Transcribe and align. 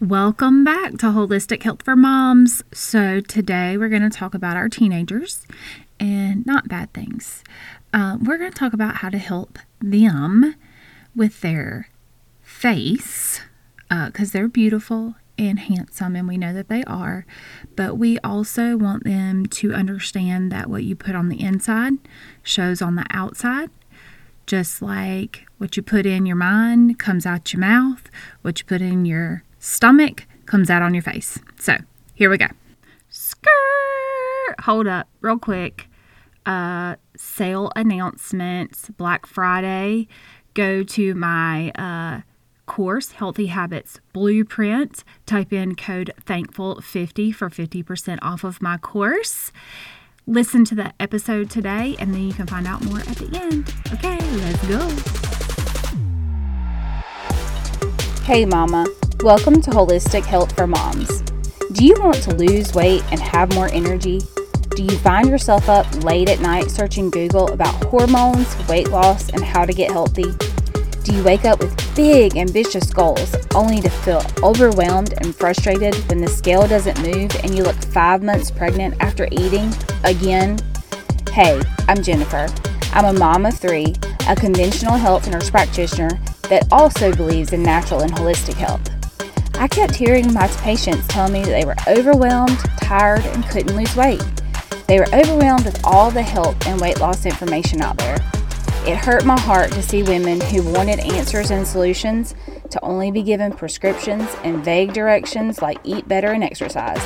Welcome 0.00 0.62
back 0.62 0.98
to 0.98 1.06
Holistic 1.06 1.62
Health 1.62 1.82
for 1.82 1.96
Moms. 1.96 2.62
So, 2.70 3.20
today 3.20 3.78
we're 3.78 3.88
going 3.88 4.02
to 4.02 4.10
talk 4.10 4.34
about 4.34 4.54
our 4.54 4.68
teenagers 4.68 5.46
and 5.98 6.44
not 6.44 6.68
bad 6.68 6.92
things. 6.92 7.42
Uh, 7.94 8.18
we're 8.22 8.36
going 8.36 8.52
to 8.52 8.58
talk 8.58 8.74
about 8.74 8.96
how 8.96 9.08
to 9.08 9.16
help 9.16 9.58
them 9.80 10.54
with 11.14 11.40
their 11.40 11.88
face 12.42 13.40
because 13.88 14.30
uh, 14.30 14.32
they're 14.34 14.48
beautiful 14.48 15.14
and 15.38 15.60
handsome, 15.60 16.14
and 16.14 16.28
we 16.28 16.36
know 16.36 16.52
that 16.52 16.68
they 16.68 16.84
are. 16.84 17.24
But 17.74 17.96
we 17.96 18.18
also 18.18 18.76
want 18.76 19.04
them 19.04 19.46
to 19.46 19.72
understand 19.72 20.52
that 20.52 20.68
what 20.68 20.84
you 20.84 20.94
put 20.94 21.14
on 21.14 21.30
the 21.30 21.40
inside 21.40 21.94
shows 22.42 22.82
on 22.82 22.96
the 22.96 23.06
outside 23.08 23.70
just 24.46 24.80
like 24.80 25.44
what 25.58 25.76
you 25.76 25.82
put 25.82 26.06
in 26.06 26.24
your 26.24 26.36
mind 26.36 26.98
comes 27.00 27.26
out 27.26 27.52
your 27.52 27.60
mouth, 27.60 28.08
what 28.42 28.60
you 28.60 28.64
put 28.64 28.80
in 28.80 29.04
your 29.04 29.42
stomach 29.66 30.26
comes 30.46 30.70
out 30.70 30.80
on 30.80 30.94
your 30.94 31.02
face. 31.02 31.38
So 31.58 31.76
here 32.14 32.30
we 32.30 32.38
go. 32.38 32.46
Skirt. 33.10 33.50
Hold 34.60 34.86
up, 34.86 35.08
real 35.20 35.38
quick. 35.38 35.88
Uh, 36.46 36.94
sale 37.16 37.72
announcements. 37.74 38.88
Black 38.90 39.26
Friday. 39.26 40.06
Go 40.54 40.84
to 40.84 41.14
my 41.14 41.70
uh, 41.72 42.20
course, 42.66 43.12
Healthy 43.12 43.46
Habits 43.46 44.00
Blueprint. 44.12 45.02
Type 45.26 45.52
in 45.52 45.74
code 45.74 46.12
Thankful50 46.24 47.34
for 47.34 47.50
50% 47.50 48.18
off 48.22 48.44
of 48.44 48.62
my 48.62 48.76
course. 48.78 49.50
Listen 50.28 50.64
to 50.64 50.74
the 50.74 50.92
episode 50.98 51.50
today, 51.50 51.96
and 51.98 52.14
then 52.14 52.22
you 52.22 52.32
can 52.32 52.46
find 52.46 52.66
out 52.66 52.84
more 52.84 52.98
at 52.98 53.16
the 53.16 53.36
end. 53.36 53.72
Okay, 53.92 54.18
let's 54.38 54.66
go. 54.66 54.88
Hey, 58.24 58.44
Mama. 58.44 58.86
Welcome 59.22 59.62
to 59.62 59.70
Holistic 59.70 60.24
Health 60.24 60.54
for 60.54 60.66
Moms. 60.66 61.22
Do 61.72 61.86
you 61.86 61.94
want 61.98 62.16
to 62.16 62.34
lose 62.34 62.74
weight 62.74 63.02
and 63.10 63.18
have 63.18 63.52
more 63.54 63.68
energy? 63.72 64.20
Do 64.76 64.82
you 64.84 64.96
find 64.98 65.30
yourself 65.30 65.70
up 65.70 65.86
late 66.04 66.28
at 66.28 66.40
night 66.40 66.70
searching 66.70 67.08
Google 67.08 67.50
about 67.50 67.82
hormones, 67.86 68.54
weight 68.68 68.90
loss, 68.90 69.30
and 69.30 69.42
how 69.42 69.64
to 69.64 69.72
get 69.72 69.90
healthy? 69.90 70.30
Do 71.02 71.14
you 71.14 71.24
wake 71.24 71.46
up 71.46 71.60
with 71.60 71.96
big, 71.96 72.36
ambitious 72.36 72.92
goals 72.92 73.34
only 73.54 73.80
to 73.80 73.88
feel 73.88 74.22
overwhelmed 74.42 75.14
and 75.22 75.34
frustrated 75.34 75.94
when 76.10 76.20
the 76.20 76.28
scale 76.28 76.68
doesn't 76.68 77.00
move 77.00 77.34
and 77.42 77.56
you 77.56 77.64
look 77.64 77.76
five 77.86 78.22
months 78.22 78.50
pregnant 78.50 79.00
after 79.00 79.26
eating 79.32 79.72
again? 80.04 80.58
Hey, 81.32 81.60
I'm 81.88 82.02
Jennifer. 82.02 82.48
I'm 82.92 83.16
a 83.16 83.18
mom 83.18 83.46
of 83.46 83.58
three, 83.58 83.94
a 84.28 84.36
conventional 84.36 84.96
health 84.96 85.28
nurse 85.30 85.48
practitioner 85.48 86.10
that 86.50 86.68
also 86.70 87.12
believes 87.14 87.52
in 87.52 87.62
natural 87.62 88.00
and 88.00 88.12
holistic 88.12 88.54
health. 88.54 88.95
I 89.58 89.68
kept 89.68 89.94
hearing 89.94 90.32
my 90.34 90.48
patients 90.48 91.06
tell 91.08 91.28
me 91.28 91.42
they 91.42 91.64
were 91.64 91.76
overwhelmed, 91.88 92.58
tired, 92.80 93.24
and 93.26 93.46
couldn't 93.48 93.74
lose 93.74 93.96
weight. 93.96 94.22
They 94.86 94.98
were 94.98 95.08
overwhelmed 95.14 95.64
with 95.64 95.84
all 95.84 96.10
the 96.10 96.22
health 96.22 96.66
and 96.66 96.80
weight 96.80 97.00
loss 97.00 97.24
information 97.24 97.80
out 97.80 97.96
there. 97.96 98.16
It 98.86 98.96
hurt 98.96 99.24
my 99.24 99.38
heart 99.40 99.72
to 99.72 99.82
see 99.82 100.02
women 100.02 100.40
who 100.40 100.62
wanted 100.72 101.00
answers 101.00 101.50
and 101.50 101.66
solutions 101.66 102.34
to 102.70 102.84
only 102.84 103.10
be 103.10 103.22
given 103.22 103.50
prescriptions 103.50 104.28
and 104.44 104.64
vague 104.64 104.92
directions 104.92 105.62
like 105.62 105.78
eat 105.84 106.06
better 106.06 106.32
and 106.32 106.44
exercise. 106.44 107.02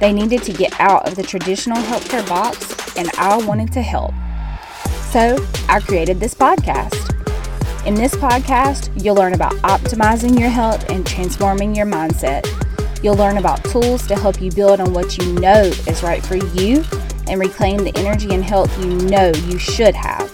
They 0.00 0.12
needed 0.12 0.42
to 0.42 0.52
get 0.52 0.78
out 0.80 1.08
of 1.08 1.14
the 1.14 1.22
traditional 1.22 1.78
healthcare 1.78 2.28
box, 2.28 2.96
and 2.96 3.08
I 3.16 3.36
wanted 3.46 3.72
to 3.72 3.82
help. 3.82 4.12
So 5.12 5.36
I 5.68 5.80
created 5.80 6.18
this 6.18 6.34
podcast. 6.34 7.13
In 7.86 7.94
this 7.94 8.14
podcast, 8.14 8.90
you'll 9.04 9.14
learn 9.14 9.34
about 9.34 9.52
optimizing 9.56 10.40
your 10.40 10.48
health 10.48 10.88
and 10.88 11.06
transforming 11.06 11.74
your 11.74 11.84
mindset. 11.84 12.46
You'll 13.02 13.16
learn 13.16 13.36
about 13.36 13.62
tools 13.64 14.06
to 14.06 14.16
help 14.16 14.40
you 14.40 14.50
build 14.50 14.80
on 14.80 14.94
what 14.94 15.18
you 15.18 15.34
know 15.34 15.64
is 15.64 16.02
right 16.02 16.24
for 16.24 16.36
you 16.36 16.82
and 17.28 17.38
reclaim 17.38 17.84
the 17.84 17.92
energy 17.96 18.32
and 18.32 18.42
health 18.42 18.74
you 18.82 18.86
know 18.86 19.32
you 19.48 19.58
should 19.58 19.94
have. 19.94 20.32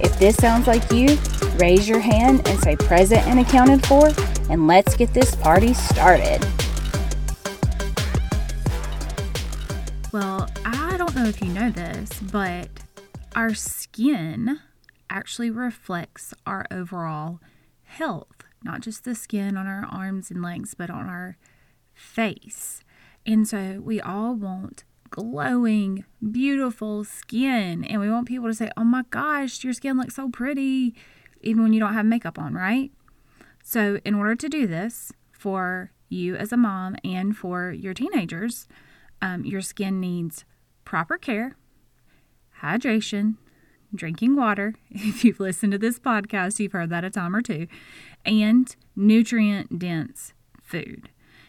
If 0.00 0.18
this 0.18 0.34
sounds 0.34 0.66
like 0.66 0.90
you, 0.90 1.16
raise 1.56 1.88
your 1.88 2.00
hand 2.00 2.48
and 2.48 2.58
say 2.58 2.74
present 2.74 3.24
and 3.28 3.38
accounted 3.38 3.86
for, 3.86 4.10
and 4.50 4.66
let's 4.66 4.96
get 4.96 5.14
this 5.14 5.36
party 5.36 5.74
started. 5.74 6.44
Well, 10.12 10.50
I 10.64 10.96
don't 10.96 11.14
know 11.14 11.26
if 11.26 11.40
you 11.40 11.48
know 11.52 11.70
this, 11.70 12.10
but 12.32 12.68
our 13.36 13.54
skin 13.54 14.58
actually 15.12 15.50
reflects 15.50 16.32
our 16.46 16.64
overall 16.70 17.38
health, 17.84 18.44
not 18.64 18.80
just 18.80 19.04
the 19.04 19.14
skin 19.14 19.56
on 19.56 19.66
our 19.66 19.86
arms 19.90 20.30
and 20.30 20.42
legs, 20.42 20.74
but 20.74 20.90
on 20.90 21.06
our 21.08 21.36
face. 21.94 22.82
And 23.26 23.46
so 23.46 23.80
we 23.80 24.00
all 24.00 24.34
want 24.34 24.84
glowing, 25.10 26.04
beautiful 26.30 27.04
skin. 27.04 27.84
And 27.84 28.00
we 28.00 28.10
want 28.10 28.26
people 28.26 28.48
to 28.48 28.54
say, 28.54 28.70
oh 28.76 28.84
my 28.84 29.04
gosh, 29.10 29.62
your 29.62 29.74
skin 29.74 29.98
looks 29.98 30.16
so 30.16 30.30
pretty, 30.30 30.94
even 31.42 31.62
when 31.62 31.74
you 31.74 31.80
don't 31.80 31.94
have 31.94 32.06
makeup 32.06 32.38
on, 32.38 32.54
right? 32.54 32.90
So, 33.62 34.00
in 34.04 34.14
order 34.14 34.34
to 34.34 34.48
do 34.48 34.66
this 34.66 35.12
for 35.30 35.92
you 36.08 36.34
as 36.34 36.52
a 36.52 36.56
mom 36.56 36.96
and 37.04 37.36
for 37.36 37.70
your 37.70 37.94
teenagers, 37.94 38.66
um, 39.20 39.44
your 39.44 39.60
skin 39.60 40.00
needs 40.00 40.44
proper 40.84 41.16
care, 41.16 41.56
hydration, 42.60 43.36
drinking 43.94 44.36
water. 44.36 44.74
If 44.90 45.24
you've 45.24 45.40
listened 45.40 45.72
to 45.72 45.78
this 45.78 45.98
podcast, 45.98 46.58
you've 46.58 46.72
heard 46.72 46.90
that 46.90 47.04
a 47.04 47.10
time 47.10 47.34
or 47.34 47.42
two, 47.42 47.66
and 48.24 48.74
nutrient 48.96 49.78
dense 49.78 50.32
food. 50.62 51.08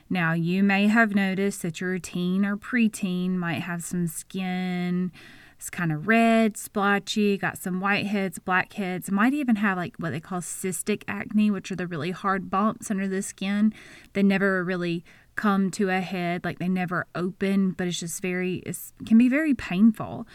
Now, 0.09 0.33
you 0.33 0.63
may 0.63 0.87
have 0.87 1.15
noticed 1.15 1.61
that 1.61 1.81
your 1.81 1.97
teen 1.97 2.45
or 2.45 2.55
preteen 2.57 3.31
might 3.35 3.61
have 3.61 3.83
some 3.83 4.07
skin. 4.07 5.11
It's 5.57 5.69
kind 5.69 5.91
of 5.91 6.07
red, 6.07 6.57
splotchy, 6.57 7.37
got 7.37 7.57
some 7.57 7.79
whiteheads, 7.79 8.37
blackheads, 8.37 9.09
might 9.09 9.33
even 9.33 9.55
have 9.55 9.77
like 9.77 9.95
what 9.97 10.11
they 10.11 10.19
call 10.19 10.41
cystic 10.41 11.03
acne, 11.07 11.49
which 11.49 11.71
are 11.71 11.75
the 11.75 11.87
really 11.87 12.11
hard 12.11 12.49
bumps 12.49 12.91
under 12.91 13.07
the 13.07 13.21
skin. 13.21 13.73
They 14.11 14.23
never 14.23 14.63
really 14.63 15.05
come 15.35 15.71
to 15.71 15.89
a 15.89 16.01
head, 16.01 16.43
like 16.43 16.59
they 16.59 16.67
never 16.67 17.07
open, 17.15 17.71
but 17.71 17.87
it's 17.87 17.99
just 17.99 18.21
very, 18.21 18.57
it 18.57 18.77
can 19.05 19.17
be 19.17 19.29
very 19.29 19.53
painful 19.53 20.27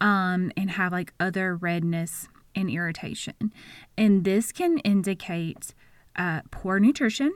um, 0.00 0.52
and 0.56 0.70
have 0.72 0.92
like 0.92 1.12
other 1.18 1.56
redness 1.56 2.28
and 2.54 2.70
irritation. 2.70 3.52
And 3.96 4.24
this 4.24 4.52
can 4.52 4.78
indicate 4.78 5.74
uh, 6.16 6.40
poor 6.50 6.80
nutrition. 6.80 7.34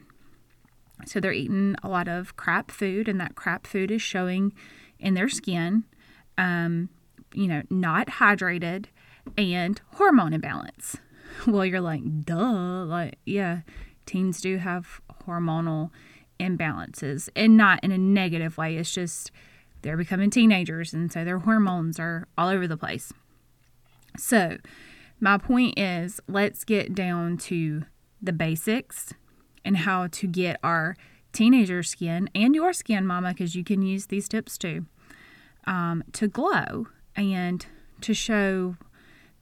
So 1.06 1.21
they're 1.21 1.32
eating 1.32 1.76
a 1.82 1.88
lot 1.88 2.09
of 2.09 2.37
crap 2.37 2.71
food, 2.71 3.09
and 3.09 3.21
that 3.21 3.34
crap 3.34 3.66
food 3.66 3.91
is 3.91 4.03
showing 4.03 4.53
in 4.98 5.15
their 5.15 5.28
skin. 5.28 5.84
Um, 6.37 6.91
you 7.32 7.47
know, 7.47 7.62
not 7.71 8.06
hydrated 8.09 8.87
and 9.37 9.81
hormone 9.94 10.32
imbalance. 10.32 10.97
Well, 11.47 11.65
you're 11.65 11.81
like, 11.81 12.03
duh. 12.25 12.84
Like, 12.84 13.16
yeah, 13.25 13.60
teens 14.04 14.41
do 14.41 14.59
have 14.59 15.00
hormonal 15.27 15.91
imbalances 16.41 17.28
and 17.37 17.56
not 17.56 17.82
in 17.84 17.92
a 17.92 17.98
negative 17.98 18.59
way. 18.59 18.77
It's 18.77 18.92
just 18.92 19.31
they're 19.83 19.97
becoming 19.97 20.31
teenagers, 20.31 20.93
and 20.93 21.13
so 21.13 21.25
their 21.25 21.39
hormones 21.39 21.99
are 21.99 22.27
all 22.37 22.49
over 22.49 22.67
the 22.67 22.77
place. 22.77 23.13
So, 24.17 24.59
my 25.21 25.39
point 25.39 25.79
is 25.79 26.21
let's 26.27 26.65
get 26.65 26.95
down 26.95 27.37
to 27.39 27.85
the 28.23 28.33
basics 28.33 29.15
and 29.65 29.79
how 29.79 30.09
to 30.09 30.27
get 30.27 30.59
our 30.63 30.97
teenager 31.33 31.83
skin 31.83 32.29
and 32.35 32.55
your 32.55 32.73
skin, 32.73 33.07
mama, 33.07 33.31
because 33.31 33.55
you 33.55 33.65
can 33.65 33.83
use 33.83 34.07
these 34.07 34.29
tips 34.29 34.59
too, 34.59 34.87
um, 35.67 36.03
to 36.13 36.29
glow 36.29 36.89
and 37.17 37.67
to 38.01 38.15
show 38.15 38.77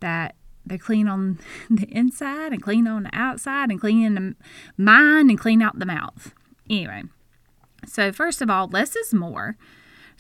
that 0.00 0.34
they're 0.66 0.78
clean 0.78 1.08
on 1.08 1.38
the 1.70 1.88
inside 1.90 2.52
and 2.52 2.62
clean 2.62 2.86
on 2.86 3.04
the 3.04 3.10
outside 3.12 3.70
and 3.70 3.80
clean 3.80 4.04
in 4.04 4.14
the 4.14 4.34
mind 4.76 5.30
and 5.30 5.38
clean 5.38 5.62
out 5.62 5.78
the 5.78 5.86
mouth. 5.86 6.34
Anyway, 6.68 7.04
so 7.86 8.12
first 8.12 8.42
of 8.42 8.50
all, 8.50 8.68
less 8.68 8.94
is 8.94 9.14
more. 9.14 9.56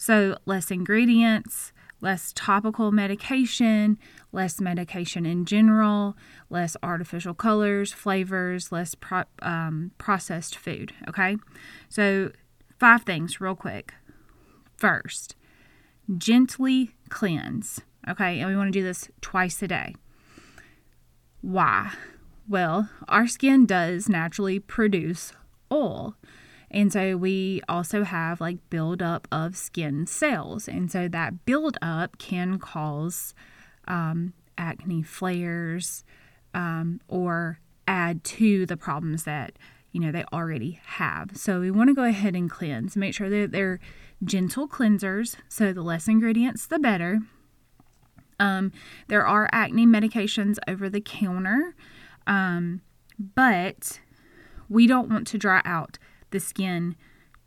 So, 0.00 0.38
less 0.46 0.70
ingredients, 0.70 1.72
less 2.00 2.32
topical 2.32 2.92
medication, 2.92 3.98
less 4.30 4.60
medication 4.60 5.26
in 5.26 5.44
general, 5.44 6.16
less 6.48 6.76
artificial 6.84 7.34
colors, 7.34 7.92
flavors, 7.92 8.70
less 8.70 8.94
pro- 8.94 9.24
um, 9.42 9.90
processed 9.98 10.56
food. 10.56 10.92
Okay. 11.08 11.36
So, 11.88 12.30
five 12.78 13.02
things 13.02 13.40
real 13.40 13.56
quick. 13.56 13.92
First, 14.76 15.34
gently 16.16 16.94
cleanse. 17.08 17.80
Okay. 18.08 18.38
And 18.38 18.48
we 18.48 18.56
want 18.56 18.72
to 18.72 18.78
do 18.78 18.84
this 18.84 19.08
twice 19.20 19.60
a 19.64 19.68
day. 19.68 19.96
Why? 21.40 21.92
Well, 22.48 22.88
our 23.08 23.26
skin 23.26 23.66
does 23.66 24.08
naturally 24.08 24.60
produce 24.60 25.32
oil. 25.72 26.14
And 26.70 26.92
so 26.92 27.16
we 27.16 27.62
also 27.68 28.04
have 28.04 28.40
like 28.40 28.58
buildup 28.70 29.26
of 29.32 29.56
skin 29.56 30.06
cells. 30.06 30.68
And 30.68 30.90
so 30.90 31.08
that 31.08 31.44
buildup 31.44 32.18
can 32.18 32.58
cause 32.58 33.34
um, 33.86 34.34
acne 34.58 35.02
flares 35.02 36.04
um, 36.52 37.00
or 37.08 37.60
add 37.86 38.22
to 38.24 38.66
the 38.66 38.76
problems 38.76 39.24
that 39.24 39.52
you 39.92 40.00
know, 40.00 40.12
they 40.12 40.24
already 40.32 40.80
have. 40.84 41.36
So 41.36 41.60
we 41.60 41.70
want 41.70 41.88
to 41.88 41.94
go 41.94 42.04
ahead 42.04 42.34
and 42.36 42.50
cleanse. 42.50 42.96
Make 42.96 43.14
sure 43.14 43.30
that 43.30 43.52
they're 43.52 43.80
gentle 44.22 44.68
cleansers. 44.68 45.36
So 45.48 45.72
the 45.72 45.82
less 45.82 46.08
ingredients, 46.08 46.66
the 46.66 46.78
better. 46.78 47.20
Um, 48.38 48.72
there 49.08 49.26
are 49.26 49.48
acne 49.50 49.86
medications 49.86 50.58
over 50.68 50.88
the 50.88 51.00
counter, 51.00 51.74
um, 52.26 52.82
but 53.34 54.00
we 54.68 54.86
don't 54.86 55.08
want 55.08 55.26
to 55.28 55.38
dry 55.38 55.60
out 55.64 55.98
the 56.30 56.40
skin 56.40 56.96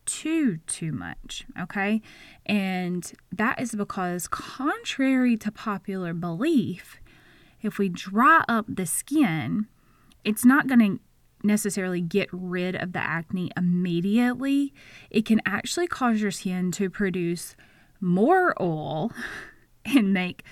too 0.05 0.57
too 0.67 0.91
much 0.91 1.45
okay? 1.59 2.01
And 2.45 3.11
that 3.31 3.61
is 3.61 3.75
because 3.75 4.27
contrary 4.27 5.37
to 5.37 5.51
popular 5.51 6.13
belief 6.13 6.99
if 7.61 7.77
we 7.77 7.89
dry 7.89 8.43
up 8.47 8.65
the 8.67 8.85
skin 8.85 9.67
it's 10.23 10.45
not 10.45 10.67
going 10.67 10.79
to 10.79 10.99
necessarily 11.43 12.01
get 12.01 12.29
rid 12.31 12.75
of 12.75 12.93
the 12.93 12.99
acne 12.99 13.51
immediately. 13.57 14.73
It 15.09 15.25
can 15.25 15.41
actually 15.45 15.87
cause 15.87 16.21
your 16.21 16.31
skin 16.31 16.71
to 16.73 16.89
produce 16.89 17.55
more 17.99 18.59
oil 18.61 19.11
and 19.85 20.13
make 20.13 20.43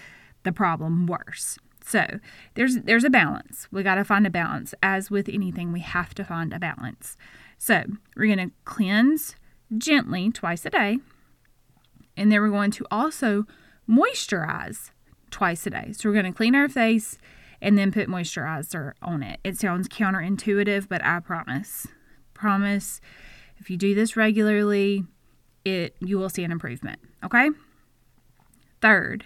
the 0.43 0.51
problem 0.51 1.05
worse 1.05 1.57
so 1.89 2.19
there's 2.53 2.75
there's 2.77 3.03
a 3.03 3.09
balance 3.09 3.67
we 3.71 3.83
got 3.83 3.95
to 3.95 4.03
find 4.03 4.25
a 4.25 4.29
balance 4.29 4.73
as 4.81 5.09
with 5.11 5.27
anything 5.27 5.71
we 5.71 5.81
have 5.81 6.13
to 6.13 6.23
find 6.23 6.53
a 6.53 6.59
balance 6.59 7.17
so 7.59 7.83
we're 8.15 8.33
going 8.33 8.49
to 8.49 8.55
cleanse 8.63 9.35
gently 9.77 10.31
twice 10.31 10.65
a 10.65 10.69
day. 10.69 10.97
And 12.17 12.31
then 12.31 12.41
we're 12.41 12.49
going 12.49 12.71
to 12.71 12.85
also 12.89 13.45
moisturize 13.87 14.91
twice 15.29 15.67
a 15.67 15.69
day. 15.69 15.91
So 15.93 16.09
we're 16.09 16.13
going 16.13 16.31
to 16.31 16.35
clean 16.35 16.55
our 16.55 16.69
face 16.69 17.17
and 17.61 17.77
then 17.77 17.91
put 17.91 18.07
moisturizer 18.07 18.93
on 19.01 19.21
it. 19.21 19.39
It 19.43 19.57
sounds 19.57 19.89
counterintuitive, 19.89 20.87
but 20.87 21.03
I 21.03 21.19
promise. 21.19 21.87
Promise 22.33 23.01
if 23.57 23.69
you 23.69 23.75
do 23.75 23.93
this 23.93 24.15
regularly, 24.15 25.03
it 25.65 25.95
you 25.99 26.17
will 26.17 26.29
see 26.29 26.45
an 26.45 26.51
improvement, 26.53 26.99
okay? 27.23 27.49
Third, 28.79 29.25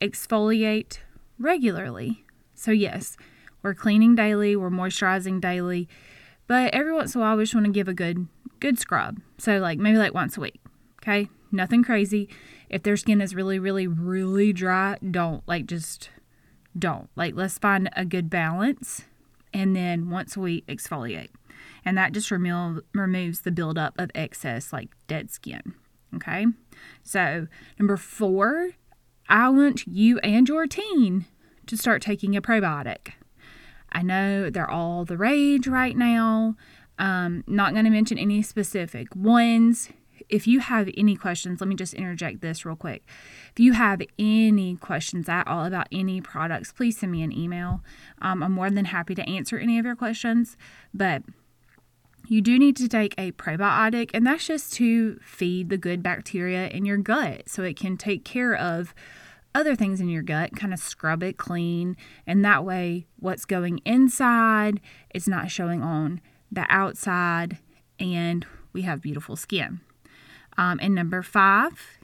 exfoliate 0.00 0.98
regularly. 1.38 2.24
So 2.54 2.70
yes, 2.70 3.16
we're 3.62 3.74
cleaning 3.74 4.14
daily, 4.14 4.56
we're 4.56 4.70
moisturizing 4.70 5.40
daily, 5.40 5.88
but 6.46 6.72
every 6.74 6.92
once 6.92 7.14
in 7.14 7.20
a 7.20 7.24
while 7.24 7.36
we 7.36 7.44
just 7.44 7.54
want 7.54 7.66
to 7.66 7.72
give 7.72 7.88
a 7.88 7.94
good 7.94 8.26
good 8.60 8.78
scrub. 8.78 9.20
So, 9.38 9.58
like 9.58 9.78
maybe 9.78 9.98
like 9.98 10.14
once 10.14 10.36
a 10.36 10.40
week. 10.40 10.60
Okay. 11.02 11.28
Nothing 11.50 11.82
crazy. 11.82 12.28
If 12.68 12.82
their 12.82 12.96
skin 12.96 13.20
is 13.20 13.34
really, 13.34 13.58
really, 13.58 13.86
really 13.86 14.52
dry, 14.52 14.98
don't 15.10 15.46
like 15.48 15.66
just 15.66 16.10
don't. 16.78 17.08
Like, 17.16 17.34
let's 17.34 17.58
find 17.58 17.88
a 17.96 18.04
good 18.04 18.28
balance 18.28 19.04
and 19.54 19.74
then 19.74 20.10
once 20.10 20.36
a 20.36 20.40
week 20.40 20.66
exfoliate. 20.66 21.30
And 21.84 21.96
that 21.96 22.12
just 22.12 22.30
remo- 22.30 22.82
removes 22.92 23.40
the 23.40 23.50
buildup 23.50 23.94
of 23.98 24.10
excess, 24.14 24.72
like 24.72 24.90
dead 25.06 25.30
skin. 25.30 25.74
Okay. 26.14 26.46
So, 27.02 27.46
number 27.78 27.96
four, 27.96 28.70
I 29.28 29.48
want 29.50 29.86
you 29.86 30.18
and 30.20 30.48
your 30.48 30.66
teen 30.66 31.26
to 31.66 31.76
start 31.76 32.02
taking 32.02 32.36
a 32.36 32.42
probiotic. 32.42 33.12
I 33.92 34.02
know 34.02 34.50
they're 34.50 34.70
all 34.70 35.04
the 35.04 35.16
rage 35.16 35.66
right 35.66 35.96
now. 35.96 36.56
Um, 36.98 37.44
not 37.46 37.72
going 37.72 37.84
to 37.84 37.90
mention 37.90 38.18
any 38.18 38.42
specific 38.42 39.14
ones. 39.14 39.90
If 40.28 40.46
you 40.46 40.60
have 40.60 40.90
any 40.96 41.14
questions, 41.14 41.60
let 41.60 41.68
me 41.68 41.74
just 41.74 41.94
interject 41.94 42.40
this 42.40 42.64
real 42.64 42.76
quick. 42.76 43.04
If 43.52 43.60
you 43.60 43.72
have 43.72 44.02
any 44.18 44.76
questions 44.76 45.28
at 45.28 45.46
all 45.46 45.64
about 45.64 45.88
any 45.92 46.20
products, 46.20 46.72
please 46.72 46.98
send 46.98 47.12
me 47.12 47.22
an 47.22 47.32
email. 47.32 47.82
Um, 48.20 48.42
I'm 48.42 48.52
more 48.52 48.70
than 48.70 48.86
happy 48.86 49.14
to 49.14 49.28
answer 49.28 49.58
any 49.58 49.78
of 49.78 49.84
your 49.84 49.96
questions, 49.96 50.56
but 50.92 51.22
you 52.30 52.40
do 52.40 52.58
need 52.58 52.76
to 52.76 52.88
take 52.88 53.14
a 53.18 53.32
probiotic, 53.32 54.10
and 54.14 54.26
that's 54.26 54.46
just 54.46 54.72
to 54.74 55.18
feed 55.20 55.68
the 55.70 55.78
good 55.78 56.02
bacteria 56.02 56.68
in 56.68 56.84
your 56.84 56.98
gut 56.98 57.48
so 57.48 57.62
it 57.62 57.76
can 57.76 57.96
take 57.96 58.24
care 58.24 58.54
of 58.54 58.94
other 59.54 59.74
things 59.74 60.00
in 60.00 60.08
your 60.08 60.22
gut, 60.22 60.54
kind 60.54 60.72
of 60.72 60.78
scrub 60.78 61.22
it 61.22 61.38
clean, 61.38 61.96
and 62.26 62.44
that 62.44 62.64
way 62.64 63.06
what's 63.18 63.44
going 63.44 63.78
inside 63.84 64.80
is 65.14 65.26
not 65.26 65.50
showing 65.50 65.82
on 65.82 66.20
the 66.52 66.66
outside, 66.68 67.58
and 67.98 68.46
we 68.72 68.82
have 68.82 69.02
beautiful 69.02 69.36
skin. 69.36 69.80
Um, 70.56 70.78
and 70.82 70.94
number 70.94 71.22
five, 71.22 71.98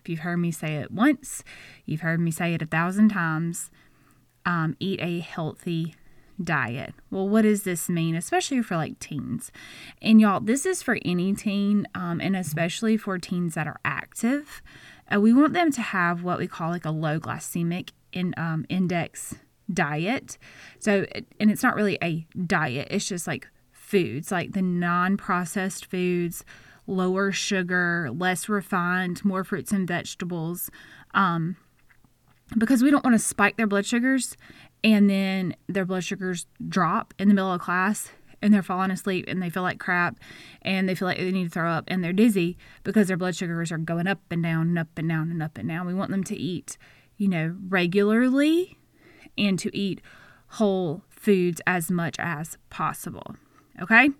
if 0.00 0.08
you've 0.08 0.20
heard 0.20 0.36
me 0.36 0.52
say 0.52 0.76
it 0.76 0.90
once, 0.90 1.42
you've 1.84 2.02
heard 2.02 2.20
me 2.20 2.30
say 2.30 2.54
it 2.54 2.62
a 2.62 2.66
thousand 2.66 3.08
times 3.08 3.70
um, 4.46 4.76
eat 4.78 5.00
a 5.02 5.20
healthy 5.20 5.94
diet. 6.42 6.94
Well, 7.10 7.28
what 7.28 7.42
does 7.42 7.62
this 7.62 7.88
mean, 7.88 8.14
especially 8.14 8.62
for 8.62 8.76
like 8.76 8.98
teens? 8.98 9.52
And 10.02 10.20
y'all, 10.20 10.40
this 10.40 10.66
is 10.66 10.82
for 10.82 10.98
any 11.04 11.34
teen, 11.34 11.86
um, 11.94 12.20
and 12.20 12.36
especially 12.36 12.96
for 12.96 13.18
teens 13.18 13.54
that 13.54 13.66
are 13.66 13.80
active. 13.84 14.62
Uh, 15.12 15.20
we 15.20 15.32
want 15.32 15.52
them 15.52 15.70
to 15.72 15.82
have 15.82 16.22
what 16.22 16.38
we 16.38 16.46
call 16.46 16.70
like 16.70 16.84
a 16.84 16.90
low 16.90 17.20
glycemic 17.20 17.90
in, 18.12 18.34
um, 18.36 18.64
index 18.68 19.34
diet. 19.72 20.38
So, 20.78 21.06
and 21.40 21.50
it's 21.50 21.62
not 21.62 21.76
really 21.76 21.98
a 22.02 22.26
diet, 22.46 22.88
it's 22.90 23.08
just 23.08 23.26
like 23.26 23.48
foods, 23.70 24.32
like 24.32 24.52
the 24.52 24.62
non 24.62 25.16
processed 25.16 25.86
foods, 25.86 26.44
lower 26.86 27.32
sugar, 27.32 28.10
less 28.12 28.48
refined, 28.48 29.24
more 29.24 29.44
fruits 29.44 29.72
and 29.72 29.86
vegetables. 29.86 30.70
Um, 31.14 31.56
because 32.58 32.82
we 32.82 32.90
don't 32.90 33.04
want 33.04 33.14
to 33.14 33.18
spike 33.18 33.56
their 33.56 33.66
blood 33.66 33.86
sugars 33.86 34.36
and 34.82 35.08
then 35.08 35.56
their 35.68 35.84
blood 35.84 36.04
sugars 36.04 36.46
drop 36.68 37.14
in 37.18 37.28
the 37.28 37.34
middle 37.34 37.52
of 37.52 37.60
class 37.60 38.10
and 38.42 38.52
they're 38.52 38.62
falling 38.62 38.90
asleep 38.90 39.24
and 39.26 39.42
they 39.42 39.48
feel 39.48 39.62
like 39.62 39.80
crap 39.80 40.18
and 40.62 40.88
they 40.88 40.94
feel 40.94 41.08
like 41.08 41.16
they 41.16 41.30
need 41.30 41.44
to 41.44 41.50
throw 41.50 41.70
up 41.70 41.84
and 41.88 42.04
they're 42.04 42.12
dizzy 42.12 42.58
because 42.82 43.08
their 43.08 43.16
blood 43.16 43.34
sugars 43.34 43.72
are 43.72 43.78
going 43.78 44.06
up 44.06 44.20
and 44.30 44.42
down 44.42 44.68
and 44.68 44.78
up 44.78 44.88
and 44.96 45.08
down 45.08 45.30
and 45.30 45.42
up 45.42 45.56
and 45.56 45.68
down. 45.68 45.86
We 45.86 45.94
want 45.94 46.10
them 46.10 46.24
to 46.24 46.36
eat, 46.36 46.76
you 47.16 47.26
know, 47.26 47.56
regularly 47.68 48.78
and 49.38 49.58
to 49.58 49.74
eat 49.76 50.02
whole 50.48 51.02
foods 51.08 51.62
as 51.66 51.90
much 51.90 52.16
as 52.18 52.58
possible. 52.68 53.36
Okay? 53.80 54.10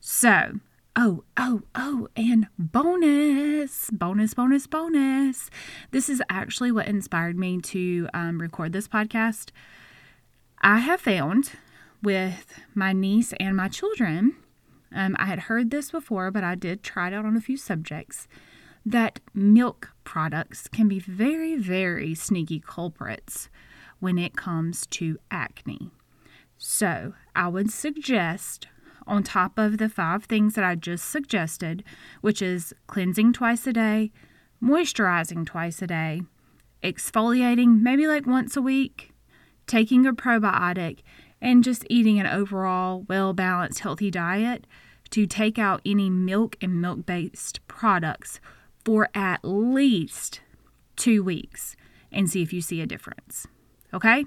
So, 0.00 0.52
oh, 0.96 1.22
oh, 1.36 1.62
oh, 1.74 2.08
and 2.16 2.48
bonus, 2.58 3.90
bonus, 3.90 4.32
bonus, 4.32 4.66
bonus. 4.66 5.50
This 5.90 6.08
is 6.08 6.22
actually 6.30 6.72
what 6.72 6.88
inspired 6.88 7.38
me 7.38 7.60
to 7.60 8.08
um, 8.14 8.40
record 8.40 8.72
this 8.72 8.88
podcast. 8.88 9.50
I 10.62 10.78
have 10.78 11.02
found 11.02 11.52
with 12.02 12.60
my 12.74 12.94
niece 12.94 13.34
and 13.38 13.56
my 13.56 13.68
children, 13.68 14.36
um, 14.94 15.16
I 15.18 15.26
had 15.26 15.40
heard 15.40 15.70
this 15.70 15.90
before, 15.90 16.30
but 16.30 16.44
I 16.44 16.54
did 16.54 16.82
try 16.82 17.08
it 17.08 17.14
out 17.14 17.26
on 17.26 17.36
a 17.36 17.42
few 17.42 17.58
subjects, 17.58 18.26
that 18.86 19.20
milk 19.34 19.92
products 20.04 20.66
can 20.68 20.88
be 20.88 20.98
very, 20.98 21.56
very 21.56 22.14
sneaky 22.14 22.60
culprits 22.60 23.50
when 23.98 24.16
it 24.16 24.36
comes 24.36 24.86
to 24.86 25.18
acne. 25.30 25.90
So 26.56 27.12
I 27.34 27.48
would 27.48 27.70
suggest 27.70 28.68
on 29.06 29.22
top 29.22 29.58
of 29.58 29.78
the 29.78 29.88
five 29.88 30.24
things 30.24 30.54
that 30.54 30.64
I 30.64 30.74
just 30.74 31.10
suggested, 31.10 31.84
which 32.20 32.42
is 32.42 32.74
cleansing 32.86 33.32
twice 33.32 33.66
a 33.66 33.72
day, 33.72 34.12
moisturizing 34.62 35.46
twice 35.46 35.80
a 35.82 35.86
day, 35.86 36.22
exfoliating 36.82 37.80
maybe 37.80 38.06
like 38.06 38.26
once 38.26 38.56
a 38.56 38.62
week, 38.62 39.12
taking 39.66 40.06
a 40.06 40.12
probiotic, 40.12 41.00
and 41.40 41.62
just 41.62 41.86
eating 41.90 42.18
an 42.18 42.26
overall 42.26 43.04
well 43.08 43.32
balanced, 43.32 43.80
healthy 43.80 44.10
diet 44.10 44.66
to 45.10 45.26
take 45.26 45.58
out 45.58 45.80
any 45.84 46.10
milk 46.10 46.56
and 46.60 46.80
milk 46.80 47.06
based 47.06 47.60
products 47.68 48.40
for 48.84 49.08
at 49.14 49.40
least 49.42 50.40
two 50.96 51.22
weeks 51.22 51.76
and 52.10 52.30
see 52.30 52.42
if 52.42 52.52
you 52.52 52.60
see 52.60 52.80
a 52.80 52.86
difference. 52.86 53.46
Okay? 53.92 54.24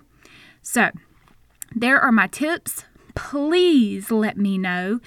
So, 0.61 0.91
there 1.75 1.99
are 1.99 2.11
my 2.11 2.27
tips 2.27 2.85
please 3.19 4.09
let 4.11 4.37
me 4.37 4.57
know 4.57 5.01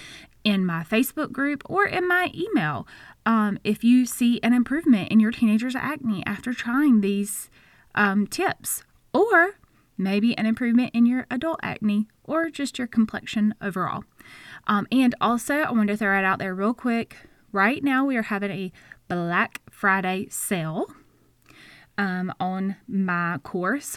in 0.45 0.67
my 0.67 0.85
Facebook 0.85 1.33
group 1.33 1.63
or 1.65 1.87
in 1.87 2.07
my 2.07 2.31
email 2.35 2.87
um, 3.25 3.59
if 3.65 3.83
you 3.83 4.05
see 4.05 4.39
an 4.43 4.53
improvement 4.53 5.11
in 5.11 5.19
your 5.19 5.33
teenager's 5.33 5.75
acne 5.75 6.23
after 6.27 6.53
trying 6.53 7.01
these 7.01 7.49
um, 7.95 8.27
tips, 8.27 8.85
or 9.15 9.53
maybe 9.97 10.37
an 10.37 10.45
improvement 10.45 10.91
in 10.95 11.07
your 11.07 11.27
adult 11.31 11.59
acne 11.63 12.07
or 12.23 12.51
just 12.51 12.79
your 12.79 12.87
complexion 12.87 13.55
overall. 13.63 14.05
Um, 14.67 14.87
and 14.93 15.15
also, 15.21 15.55
I 15.55 15.71
wanted 15.71 15.93
to 15.93 15.97
throw 15.97 16.19
it 16.19 16.25
out 16.25 16.39
there 16.39 16.55
real 16.55 16.75
quick. 16.75 17.17
Right 17.51 17.83
now, 17.83 18.05
we 18.05 18.17
are 18.17 18.23
having 18.23 18.51
a 18.51 18.73
Black 19.09 19.63
Friday 19.71 20.27
sale 20.31 20.87
um, 21.97 22.33
on 22.39 22.77
my 22.87 23.39
course, 23.43 23.97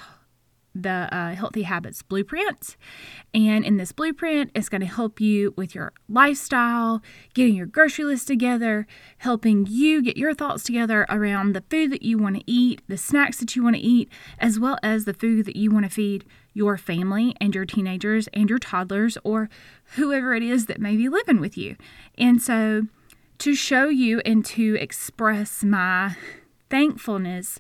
the 0.76 1.08
uh, 1.12 1.34
Healthy 1.34 1.64
Habits 1.64 2.02
Blueprint. 2.02 2.76
And 3.34 3.64
in 3.64 3.78
this 3.78 3.94
blueprint, 3.94 4.52
it's 4.54 4.70
going 4.70 4.82
to 4.82 4.88
help 4.88 5.22
you 5.22 5.54
with 5.56 5.74
your 5.74 5.94
lifestyle, 6.10 7.02
getting 7.34 7.56
your 7.56 7.66
grocery 7.66 8.06
list 8.06 8.28
together, 8.28 8.86
helping 9.20 9.66
you 9.68 10.04
get 10.04 10.18
your 10.18 10.34
thoughts 10.34 10.64
together 10.64 11.06
around 11.10 11.54
the 11.54 11.64
food 11.70 11.92
that 11.92 12.04
you 12.04 12.18
want 12.18 12.36
to 12.36 12.44
eat, 12.46 12.82
the 12.88 12.98
snacks 12.98 13.38
that 13.38 13.56
you 13.56 13.64
want 13.64 13.78
to 13.78 13.82
eat, 13.82 14.10
as 14.38 14.60
well 14.60 14.78
as 14.84 15.06
the 15.06 15.14
food 15.14 15.46
that 15.46 15.56
you 15.56 15.72
want 15.72 15.86
to 15.86 15.92
feed 15.92 16.26
your 16.54 16.78
family 16.78 17.36
and 17.40 17.56
your 17.56 17.66
teenagers 17.66 18.28
and 18.34 18.50
your 18.50 18.60
toddlers 18.60 19.18
or 19.24 19.50
whoever 19.96 20.36
it 20.36 20.44
is 20.44 20.66
that 20.66 20.80
may 20.80 20.96
be 20.96 21.08
living 21.08 21.40
with 21.40 21.58
you. 21.58 21.76
And 22.18 22.42
so, 22.42 22.84
to 23.40 23.54
show 23.54 23.90
you 23.90 24.22
and 24.26 24.46
to 24.46 24.76
express 24.80 25.64
my 25.64 26.16
thankfulness 26.70 27.60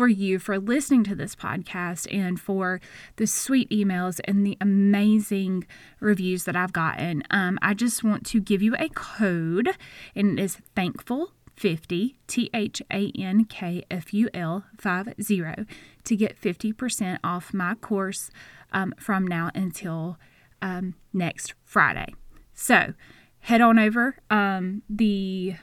for 0.00 0.08
you 0.08 0.38
for 0.38 0.58
listening 0.58 1.04
to 1.04 1.14
this 1.14 1.36
podcast 1.36 2.06
and 2.10 2.40
for 2.40 2.80
the 3.16 3.26
sweet 3.26 3.68
emails 3.68 4.18
and 4.24 4.46
the 4.46 4.56
amazing 4.58 5.66
reviews 6.00 6.44
that 6.44 6.56
I've 6.56 6.72
gotten. 6.72 7.22
Um, 7.30 7.58
I 7.60 7.74
just 7.74 8.02
want 8.02 8.24
to 8.28 8.40
give 8.40 8.62
you 8.62 8.74
a 8.78 8.88
code, 8.88 9.76
and 10.14 10.38
it 10.38 10.42
is 10.42 10.56
thankful. 10.74 11.32
50 11.54 12.16
T 12.26 12.48
H 12.54 12.80
A 12.90 13.12
N 13.18 13.44
K 13.44 13.84
F 13.90 14.14
U 14.14 14.30
L 14.32 14.64
50 14.78 15.66
to 16.04 16.16
get 16.16 16.40
50% 16.40 17.18
off 17.22 17.52
my 17.52 17.74
course 17.74 18.30
um, 18.72 18.94
from 18.98 19.26
now 19.26 19.50
until 19.54 20.16
um, 20.62 20.94
next 21.12 21.52
Friday. 21.62 22.14
So 22.54 22.94
head 23.40 23.60
on 23.60 23.78
over. 23.78 24.16
Um, 24.30 24.80
the 24.88 25.56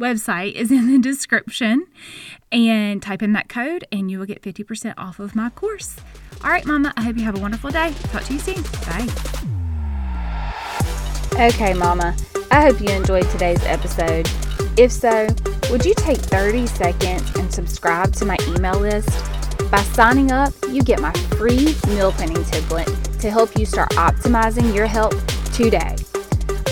website 0.00 0.52
is 0.52 0.70
in 0.70 0.90
the 0.90 0.98
description 0.98 1.86
and 2.50 3.02
type 3.02 3.22
in 3.22 3.32
that 3.32 3.48
code 3.48 3.86
and 3.92 4.10
you 4.10 4.18
will 4.18 4.26
get 4.26 4.42
50% 4.42 4.94
off 4.96 5.18
of 5.18 5.34
my 5.34 5.50
course. 5.50 5.96
All 6.42 6.50
right, 6.50 6.66
Mama, 6.66 6.92
I 6.96 7.02
hope 7.02 7.16
you 7.16 7.24
have 7.24 7.36
a 7.36 7.40
wonderful 7.40 7.70
day. 7.70 7.92
Talk 8.04 8.24
to 8.24 8.32
you 8.32 8.38
soon. 8.38 8.62
Bye. 8.86 9.08
Okay, 11.34 11.74
Mama, 11.74 12.16
I 12.50 12.60
hope 12.62 12.80
you 12.80 12.88
enjoyed 12.88 13.28
today's 13.30 13.62
episode. 13.64 14.28
If 14.76 14.92
so, 14.92 15.26
would 15.70 15.84
you 15.84 15.94
take 15.94 16.18
30 16.18 16.66
seconds 16.66 17.34
and 17.36 17.52
subscribe 17.52 18.12
to 18.14 18.24
my 18.24 18.36
email 18.48 18.78
list? 18.78 19.08
By 19.70 19.82
signing 19.82 20.30
up, 20.30 20.52
you 20.70 20.82
get 20.82 21.00
my 21.00 21.12
free 21.36 21.74
meal 21.88 22.12
planning 22.12 22.36
template 22.36 23.20
to 23.20 23.30
help 23.30 23.56
you 23.56 23.66
start 23.66 23.90
optimizing 23.92 24.74
your 24.74 24.86
health 24.86 25.16
today. 25.54 25.96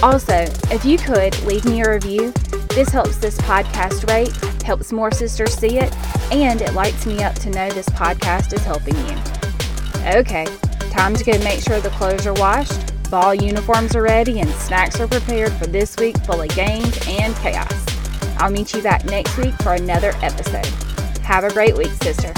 Also, 0.02 0.44
if 0.70 0.84
you 0.84 0.98
could 0.98 1.40
leave 1.44 1.64
me 1.64 1.82
a 1.82 1.90
review, 1.90 2.32
this 2.74 2.88
helps 2.88 3.16
this 3.18 3.36
podcast 3.38 4.08
rate, 4.08 4.34
helps 4.62 4.92
more 4.92 5.10
sisters 5.10 5.54
see 5.54 5.78
it, 5.78 5.94
and 6.32 6.62
it 6.62 6.72
lights 6.74 7.06
me 7.06 7.22
up 7.22 7.34
to 7.36 7.50
know 7.50 7.70
this 7.70 7.88
podcast 7.90 8.52
is 8.54 8.64
helping 8.64 8.96
you. 8.96 10.18
Okay, 10.18 10.46
time 10.90 11.14
to 11.14 11.24
go 11.24 11.38
make 11.44 11.60
sure 11.60 11.80
the 11.80 11.90
clothes 11.90 12.26
are 12.26 12.34
washed, 12.34 12.92
ball 13.10 13.34
uniforms 13.34 13.94
are 13.94 14.02
ready, 14.02 14.40
and 14.40 14.48
snacks 14.50 14.98
are 15.00 15.08
prepared 15.08 15.52
for 15.52 15.66
this 15.66 15.96
week 15.96 16.16
full 16.24 16.40
of 16.40 16.48
games 16.54 16.98
and 17.08 17.34
chaos. 17.36 17.86
I'll 18.38 18.50
meet 18.50 18.72
you 18.74 18.82
back 18.82 19.04
next 19.04 19.36
week 19.36 19.54
for 19.62 19.74
another 19.74 20.12
episode. 20.22 20.66
Have 21.22 21.44
a 21.44 21.52
great 21.52 21.76
week, 21.76 21.92
sister. 22.02 22.32